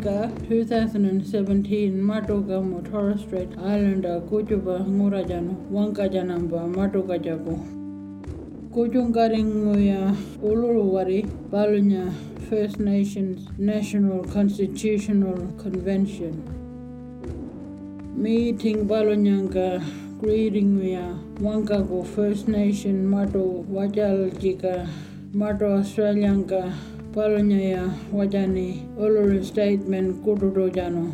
Inca 0.00 0.32
2017 0.48 2.00
Matoka 2.00 2.64
Mo 2.64 2.80
Torres 2.80 3.20
Strait 3.20 3.50
Islander 3.58 4.22
Kuchuba 4.22 4.80
wanka 5.70 6.08
janamba 6.08 6.66
Matoka 6.66 7.18
Jago 7.22 7.60
Kuchungaringuya 8.72 10.16
Ulurwari 10.42 11.26
Balunya 11.50 12.10
First 12.48 12.80
Nations 12.80 13.46
National 13.58 14.24
Constitutional 14.24 15.52
Convention. 15.58 16.32
Meeting 18.16 18.88
Balunyanga 18.88 19.84
Greeting 20.18 20.80
Via 20.80 21.14
Wankago 21.40 22.06
First 22.06 22.48
Nation 22.48 23.06
Mato 23.06 23.66
Wajal 23.68 24.30
Jika 24.40 24.88
Mato 25.34 25.66
Australianka 25.66 26.72
palñaya 27.14 27.90
wajani 28.14 28.86
olorin 29.02 29.42
statement 29.42 30.22
kududojano 30.22 31.10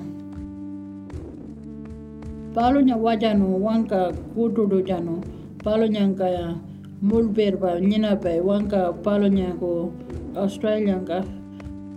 Palunya 2.55 2.97
wajano 2.97 3.57
wanka 3.65 4.13
kududojano 4.35 5.21
paluñankaya 5.65 6.57
mulberba 7.01 7.81
ñinapay 7.81 8.41
wanka 8.41 8.93
paluñako 9.05 9.93
australianka 10.37 11.25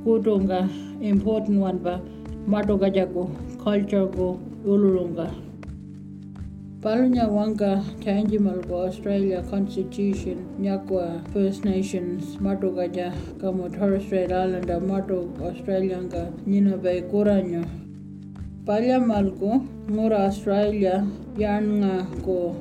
kutunga 0.04 0.60
important 1.02 1.60
one 1.60 1.80
ba 1.84 2.00
madoga 2.48 2.88
jago 2.90 3.28
culture 3.64 4.08
ko 4.16 4.40
ululunga 4.66 5.28
Palunya 6.80 7.28
wanka 7.28 7.84
change 8.00 8.40
malko 8.40 8.88
Australia 8.88 9.44
Constitution 9.44 10.48
nyakwa 10.64 11.20
First 11.36 11.68
Nations 11.68 12.40
mato 12.40 12.72
kaja 12.72 13.12
kamo 13.36 13.68
Torres 13.68 14.08
Strait 14.08 14.32
Islander 14.32 14.80
mato 14.80 15.28
Australian 15.44 16.08
ka 16.08 16.32
nina 16.48 16.80
bay 16.80 17.04
kuranyo. 17.04 17.68
Palya 18.64 18.96
malko 18.96 19.60
ngura 19.92 20.32
Australia 20.32 21.04
yan 21.36 21.84
nga 21.84 22.08
ko 22.24 22.56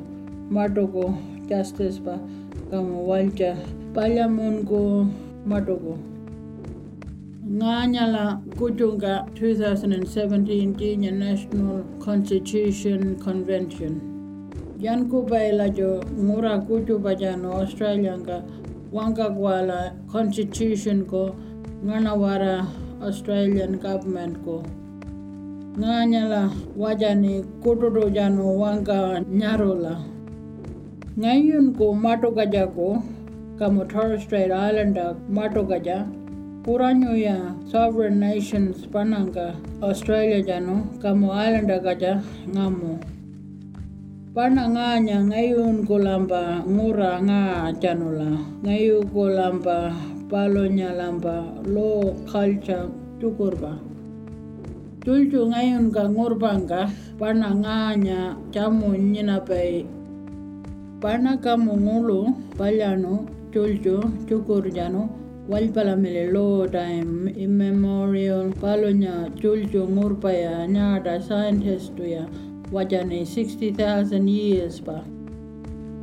mato 0.50 0.90
ko 0.90 1.14
justice 1.46 2.02
ba 2.02 2.18
kamo 2.74 3.06
walcha. 3.06 3.54
Palya 3.94 4.26
mon 4.26 4.66
ko. 4.66 5.06
Nganyala 7.48 8.44
Kujunga 8.60 9.24
2017 9.32 10.76
Kenya 10.76 11.08
National 11.08 11.80
Constitution 11.96 13.16
Convention. 13.16 14.04
Yan 14.76 15.08
ko 15.08 15.24
baila 15.24 15.72
jo 15.72 16.04
ngura 16.12 16.60
kuju 16.68 17.00
bajano 17.00 17.64
Australian 17.64 18.20
ka 18.28 18.44
wangka 18.92 19.32
kwala 19.32 19.96
constitution 20.12 21.08
ko 21.08 21.32
nganawara 21.80 22.68
Australian 23.00 23.80
government 23.80 24.36
ko. 24.44 24.60
Nganyala 25.80 26.52
wajani 26.76 27.48
kutudo 27.64 28.12
jano 28.12 28.60
wangka 28.60 29.24
nyarola. 29.24 30.04
Ngayun 31.16 31.72
ko 31.72 31.96
mato 31.96 32.28
ko 32.76 33.00
kamo 33.56 33.88
Torres 33.88 34.20
Strait 34.28 34.52
Islander 34.52 35.16
mato 35.32 35.64
Kuranyo 36.68 37.16
ya 37.16 37.56
sovereign 37.64 38.20
nations 38.20 38.84
pananga 38.92 39.56
Australia 39.80 40.44
jano 40.44 40.84
kamo 41.00 41.32
islander 41.32 41.80
kaja 41.80 42.20
ngamo. 42.44 43.00
Pana 44.36 44.68
nganya 44.68 45.24
ngayun 45.32 45.88
lamba 45.88 46.60
ngura 46.68 47.24
nga 47.24 47.72
janula. 47.72 48.36
Ngayu 48.60 49.00
lamba 49.32 49.96
palonya 50.28 50.92
lamba 50.92 51.56
lo 51.64 52.12
culture 52.28 52.92
tukurba. 53.16 53.80
Tulju 55.00 55.48
ngayun 55.48 55.88
ka 55.88 56.04
ngurbanga 56.04 56.92
pana 57.16 57.56
nganya 57.56 58.36
nyina 58.52 59.40
pay. 59.40 59.88
Pana 61.00 61.40
kamu 61.40 61.80
ngulu 61.80 62.28
palyano 62.60 63.24
tulju 63.56 64.28
tukur 64.28 64.68
jano 65.48 65.54
walpalamele 65.54 66.32
lo 66.32 66.66
time 66.68 67.32
immemorial 67.36 68.52
palonya 68.60 69.30
chulcho 69.40 69.88
ngurpaya 69.88 70.68
nyada 70.68 71.20
scientist 71.20 71.98
ya 71.98 72.26
wajane 72.72 73.24
60,000 73.24 74.28
years 74.28 74.80
pa. 74.80 75.04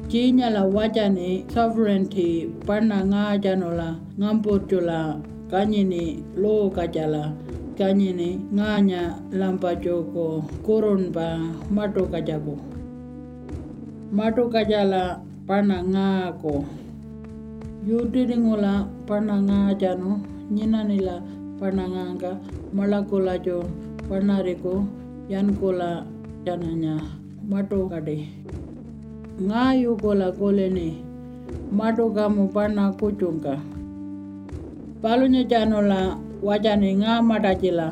Jinya 0.07 0.49
la 0.49 0.65
wajane 0.65 1.45
sovereignty 1.53 2.49
parna 2.65 3.05
nga 3.05 3.37
janola 3.37 3.99
ngampurtula 4.19 5.21
kanyini 5.51 6.23
lo 6.35 6.69
kajala 6.69 7.33
kanyini 7.77 8.39
nganya 8.53 9.21
lampa 9.31 9.75
joko 9.75 10.43
kurun 10.63 11.11
pa 11.11 11.37
mato 11.69 12.05
kajago. 12.05 12.57
Mato 14.11 14.49
kajala 14.49 15.21
parna 15.47 15.83
nga 15.83 16.33
ko 16.41 16.65
yudiringola 17.85 18.94
pananga 19.07 19.73
jano 19.81 20.21
nyinanila 20.51 21.21
pananganga 21.59 22.37
malakola 22.73 23.37
jo 23.37 23.63
panariko 24.09 24.85
yankola 25.29 26.05
jananya 26.45 27.01
mato 27.49 27.89
kade 27.89 28.27
ngayu 29.41 29.97
kola 29.97 30.31
kolene 30.31 31.01
mato 31.71 32.09
kamu 32.09 32.49
pana 32.49 32.91
kuchunga 32.97 33.61
palunya 35.01 35.43
janola 35.45 36.17
wajane 36.45 36.95
nga 37.01 37.21
matajila. 37.21 37.89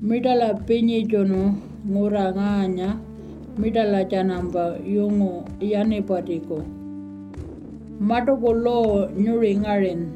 Midala 0.00 0.54
pinyi 0.54 1.04
jono 1.04 1.54
ngura 1.84 2.32
nganya 2.32 2.96
midala 3.60 4.00
janamba 4.04 4.80
yungu 4.80 5.44
yani 5.60 6.00
patiko 6.02 6.64
matokolo 8.00 9.12
nyuri 9.12 9.60
ngarin. 9.60 10.08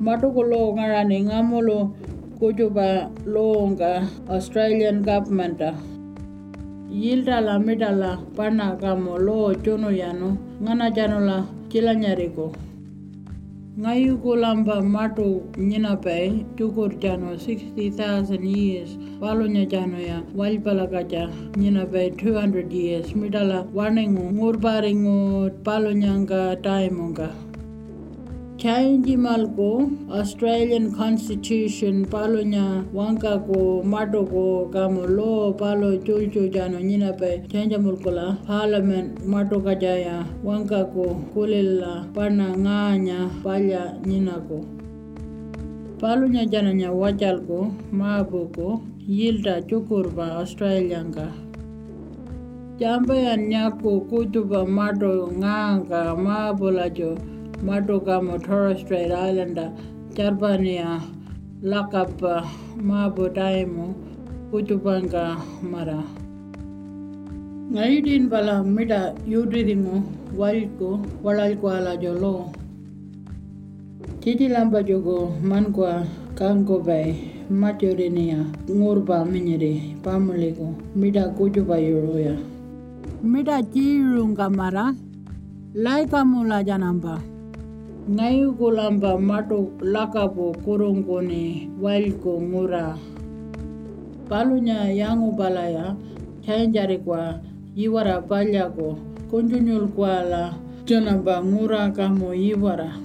Matokolo 0.00 0.72
ngarani 0.78 1.26
ngamolo 1.26 1.90
kujuba 2.38 3.10
longa 3.26 4.06
Australian 4.30 5.02
government 5.02 5.60
yilda 6.90 7.42
la 7.42 7.58
midala 7.58 8.22
pana 8.36 8.78
kamo 8.80 9.18
lo 9.18 9.54
chono 9.60 9.90
yano 9.90 10.38
ngana 10.62 10.90
jano 10.90 11.18
la 11.20 11.38
kilanyariko 11.68 12.54
Ngayu 13.78 14.18
Golamba 14.20 14.82
Mato 14.82 15.46
Ninapai, 15.54 16.44
Tukur 16.56 16.90
Jano, 17.00 17.38
60,000 17.38 18.44
years, 18.44 18.96
Walonya 19.20 19.64
Jano 19.70 19.96
ya, 19.96 20.22
Walpalaka 20.34 21.08
ja, 21.08 21.28
Ninapai 21.54 22.10
200 22.16 22.72
years, 22.72 23.12
Midala 23.12 23.64
Wanengu, 23.72 24.32
Murbaringu, 24.34 25.50
Palonyanga, 25.62 26.60
Taimunga. 26.60 27.49
Change 28.60 29.16
malko 29.16 29.88
Australian 30.12 30.92
Constitution 30.94 32.04
palonya 32.04 32.84
wanka 32.92 33.40
ko 33.46 33.80
mato 33.82 34.20
ko 34.32 34.68
kamo 34.68 35.08
lo 35.08 35.54
palo 35.54 35.96
chulchu 35.96 36.52
jano 36.52 36.76
nyina 36.76 37.10
pe 37.16 37.40
change 37.48 37.72
mulkola 37.84 38.36
parliament 38.44 39.24
mato 39.24 39.60
kajaya 39.64 40.28
wanka 40.44 40.92
ko 40.92 41.06
kulilla 41.32 42.04
pana 42.12 42.52
nganya 42.52 43.32
palya 43.42 43.96
nyina 44.04 44.36
ko 44.44 44.60
palonya 45.96 46.44
jana 46.44 46.76
nya 46.76 46.92
wajal 46.92 47.40
ko 47.48 47.72
mabu 47.90 48.44
ko 48.52 48.84
yilda 49.00 49.64
chukurba 49.64 50.44
Australian 50.44 51.08
ka 51.16 51.32
Jambayan 52.76 53.48
nyako 53.48 54.04
kutuba 54.04 54.68
mato 54.68 55.32
nganga 55.32 56.12
mabula 56.12 56.92
jo 56.92 57.16
Matoka 57.60 58.24
mo 58.24 58.40
Torres 58.40 58.80
Strait 58.80 59.12
Islander 59.12 59.68
Charbania 60.16 60.96
lakap 61.62 62.08
mabo 62.80 63.28
taimo 63.28 63.92
kutupanga 64.48 65.36
mara. 65.60 66.00
Ngaidin 67.70 68.32
pala 68.32 68.64
mida 68.64 69.12
yudiringo 69.28 70.00
walko 70.32 71.04
walalko 71.22 71.68
ala 71.68 71.96
jolo. 72.00 72.48
Titi 74.20 74.48
lamba 74.48 74.82
jogo 74.82 75.28
mankwa 75.44 76.06
kanko 76.34 76.80
bay 76.80 77.12
majorinia 77.50 78.40
ngurba 78.72 79.24
minyere 79.24 80.00
pamuliko 80.02 80.72
mida 80.96 81.28
kujuba 81.36 81.76
yoroya 81.76 82.36
mida 83.22 83.60
jirunga 83.62 84.48
mara. 84.50 84.94
Laika 85.74 86.24
mula 86.24 86.64
janamba 86.64 87.22
Ngayukulamba 88.10 89.14
mato 89.22 89.70
lakapo 89.78 90.50
korongone 90.66 91.70
wailko 91.82 92.42
ngura. 92.42 92.98
Palunya 94.28 94.90
yangu 94.90 95.30
balaya 95.38 95.94
chainjari 96.42 96.98
kwa 96.98 97.38
yiwara 97.76 98.18
palyako 98.20 98.98
konjunyul 99.30 99.86
kwala 99.94 100.54
jonamba 100.86 101.38
ngura 101.44 101.90
kamo 101.94 102.34
yiwara. 102.34 102.98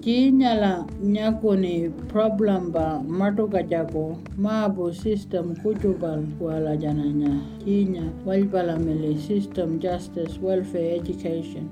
Kiinyala 0.00 0.86
nyakone 1.02 1.90
problem 2.06 2.70
ba 2.70 3.02
mato 3.02 3.46
kachako 3.50 4.14
maabo 4.38 4.92
system 4.94 5.56
kuchubal 5.58 6.22
kwala 6.38 6.76
jananya. 6.76 7.34
Kiinya 7.64 8.14
walpala 8.26 8.78
mele 8.78 9.18
system 9.18 9.78
justice 9.82 10.38
welfare 10.42 10.94
education 11.02 11.66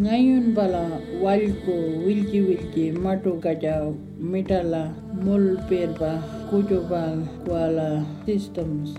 ngayun 0.00 0.56
bala 0.56 0.88
wal 1.20 1.44
ko 1.68 1.76
wilki 2.00 2.40
wilki 2.40 2.88
mato 2.96 3.36
gaja 3.36 3.92
mitala 4.16 4.96
mul 5.20 5.60
perba 5.68 6.16
kujobal 6.48 7.20
kuala 7.44 8.00
systems. 8.24 8.96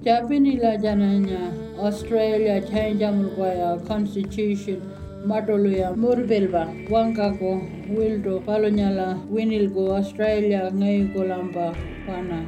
Japani 0.00 0.56
la 0.56 0.80
jananya 0.80 1.52
Australia 1.76 2.64
change 2.64 3.04
amurwaya 3.04 3.76
constitution 3.84 4.80
matoluya 5.28 5.92
murbelba 5.92 6.64
wanga 6.88 7.28
ko 7.36 7.60
wildo 7.92 8.40
palonyala 8.48 9.20
winil 9.28 9.68
go 9.68 10.00
Australia 10.00 10.72
ngay 10.72 11.12
ko 11.12 11.28
lamba 11.28 11.76
pana. 12.08 12.40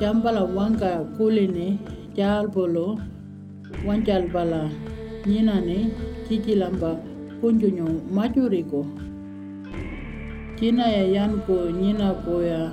Jambala 0.00 0.48
wanga 0.48 1.04
kulini 1.20 1.76
jalbolo 2.16 2.96
wanjalbala. 3.84 4.89
Ñinani 5.28 5.78
kichilamba 6.28 6.96
kunchuño 7.40 7.86
machuriko. 8.16 8.80
Chinaya 10.56 11.04
yanku 11.16 11.56
ñinakuya 11.80 12.72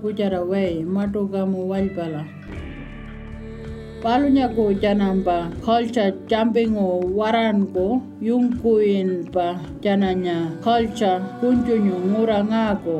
kucharaway 0.00 0.84
matukamu 0.94 1.66
wallpala. 1.70 2.22
pa 4.02 4.14
chananpa 4.80 5.50
culture 5.64 6.14
champingu 6.30 6.86
waranku 7.18 7.98
yunkuyinpa 8.22 9.58
chanaña 9.82 10.36
colcha 10.62 11.18
kunchuño 11.40 11.96
nguranqaku. 12.10 12.96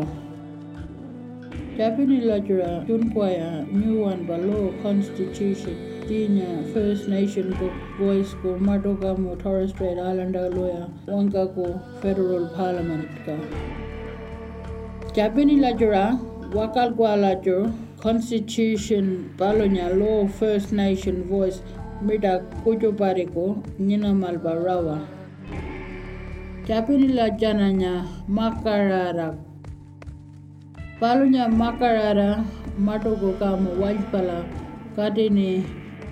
Chapinilachura 1.79 2.83
new 3.71 4.03
one 4.03 4.27
law 4.27 4.73
constitution. 4.83 5.98
Tinya 6.09 6.65
First 6.73 7.13
Nation 7.13 7.53
ko 7.61 7.69
voice 8.01 8.33
ko 8.41 8.57
madoga 8.57 9.13
mo 9.13 9.37
Torres 9.37 9.77
Strait 9.77 10.01
Islander 10.01 10.49
lawyer 10.49 10.89
wangka 11.05 11.53
ko 11.53 11.77
federal 12.01 12.49
parliament 12.57 13.05
ka 13.29 13.37
Japini 15.13 15.61
lajura 15.61 16.17
wakal 16.57 16.97
kwa 16.97 17.13
lajura 17.21 17.69
Constitution 18.01 19.35
balonya 19.37 19.91
law 19.91 20.25
First 20.25 20.73
Nation 20.73 21.29
voice 21.29 21.61
mida 22.03 22.39
kujo 22.63 22.93
bariko 22.93 23.59
nyina 23.79 24.15
malbarawa. 24.15 25.03
Japini 26.63 27.09
la 27.11 27.31
jananya 27.31 28.07
makarara. 28.29 29.35
Balonya 31.01 31.49
makarara 31.51 32.45
matogo 32.79 33.33
kamo 33.39 33.71
wajpala 33.83 34.45
kadini 34.95 35.67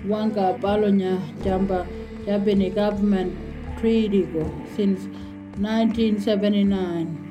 wanga 0.09 0.53
balonya 0.61 1.19
jamba 1.43 1.85
Japanese 2.25 2.73
government 2.75 3.31
treaty 3.79 4.25
since 4.75 5.07
1979. 5.59 7.27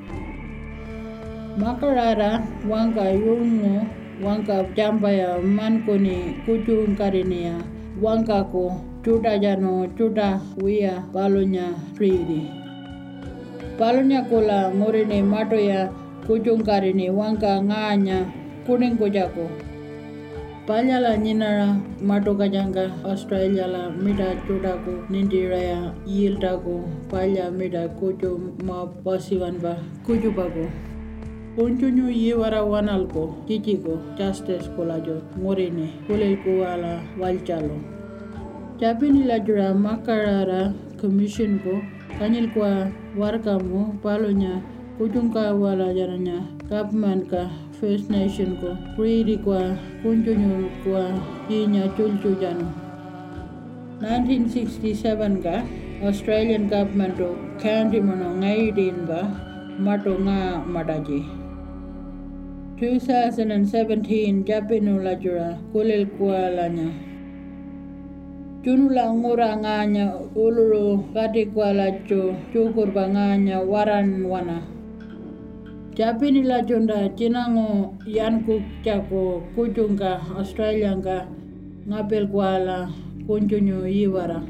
Makarara 1.58 2.44
wanga 2.68 3.10
yungo 3.10 3.86
wanka 4.24 4.64
jamba 4.76 5.12
ya 5.12 5.38
mankoni 5.38 6.40
kucung 6.46 6.96
karinia 6.96 7.60
wanka 8.00 8.44
ko 8.48 8.72
cuda 9.04 9.38
jano 9.38 9.84
cuda 9.96 10.40
wia 10.56 11.04
balonya 11.12 11.76
tridi 11.96 12.48
balonya 13.78 14.24
kola 14.24 14.72
ngorine 14.72 15.20
mato 15.22 15.56
ya 15.60 15.92
kucung 16.24 16.64
karini 16.64 17.12
wanka 17.12 17.60
nganya 17.60 18.24
kuning 18.64 18.96
kojako 18.96 19.46
Panya 20.66 20.98
la 20.98 21.14
nyinara 21.16 21.78
mato 22.02 22.34
kajanga 22.34 22.90
Australia 23.06 23.66
la 23.70 23.86
mida 23.90 24.34
cuda 24.50 24.74
ko 24.82 25.06
nindira 25.06 25.54
ya 25.62 25.80
yilda 26.02 26.58
ko 26.58 26.82
panya 27.06 27.46
mida 27.54 27.86
kucu 27.94 28.34
ma 28.66 28.82
pasiwan 29.06 29.62
ba 29.62 29.78
kucu 30.02 30.34
bako 30.34 30.66
Punchunyu 31.54 32.10
yiwara 32.10 32.66
wanalko 32.66 33.30
chichiko 33.46 33.94
justice 34.18 34.66
kolajo 34.76 35.22
morini 35.40 35.88
kulelku 36.06 36.60
wala 36.60 37.00
walchalo. 37.20 37.78
Chapini 38.76 39.22
la 39.24 39.38
jura 39.38 39.72
makarara 39.72 40.74
commission 41.00 41.62
ko 41.64 41.80
kanyil 42.18 42.50
kwa 42.52 42.90
warkamu 43.16 43.96
palonya 44.02 44.60
kujungka 44.98 45.54
wala 45.56 45.94
jaranya 45.94 46.44
government 46.68 47.24
ka 47.32 47.48
First 47.76 48.08
Nation 48.08 48.56
ko 48.56 48.72
kuiri 48.96 49.36
kwa 49.44 49.76
kunjunyu 50.00 50.64
kwa 50.80 51.12
yinya 51.44 51.84
chulchu 51.92 52.32
jano. 52.40 52.72
1967 54.00 55.44
ka 55.44 55.60
Australian 56.00 56.72
government 56.72 57.20
to 57.20 57.36
county 57.60 58.00
mono 58.00 58.32
ngai 58.40 58.72
din 58.72 59.04
ba 59.04 59.28
mato 59.76 60.16
nga 60.24 60.64
madaji. 60.64 61.20
2017 62.80 64.48
Japinu 64.48 64.96
lajura 65.04 65.60
kulil 65.72 66.08
kualanya. 66.16 66.88
Junula 68.64 69.12
ngura 69.12 69.52
nganya 69.52 70.16
uluru 70.32 71.12
kati 71.12 71.52
kualacho 71.52 72.40
cukur 72.56 72.88
banganya 72.88 73.60
waran 73.60 74.24
wana. 74.24 74.75
Japani 75.96 76.42
la 76.44 76.60
chonda 76.68 77.08
China 77.16 77.48
ngo 77.48 77.96
yan 78.04 78.44
ku 78.44 78.60
kya 78.84 79.00
ko 79.08 79.40
kujunga 79.56 80.20
Australia 80.36 80.92
nga 81.00 81.24
ngapel 81.88 82.28
kwa 82.28 82.58
la 82.60 82.78
kunchunyo 83.24 83.88
iwara. 83.88 84.44